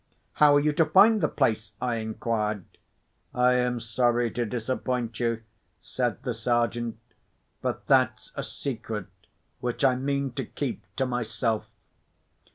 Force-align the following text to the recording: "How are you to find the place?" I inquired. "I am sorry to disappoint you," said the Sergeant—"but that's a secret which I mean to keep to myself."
"How 0.33 0.55
are 0.55 0.59
you 0.59 0.71
to 0.73 0.85
find 0.87 1.21
the 1.21 1.27
place?" 1.27 1.73
I 1.79 1.97
inquired. 1.97 2.65
"I 3.35 3.53
am 3.53 3.79
sorry 3.79 4.31
to 4.31 4.47
disappoint 4.47 5.19
you," 5.19 5.43
said 5.79 6.23
the 6.23 6.33
Sergeant—"but 6.33 7.85
that's 7.85 8.31
a 8.33 8.41
secret 8.41 9.05
which 9.59 9.83
I 9.85 9.95
mean 9.95 10.31
to 10.31 10.43
keep 10.45 10.87
to 10.95 11.05
myself." 11.05 11.69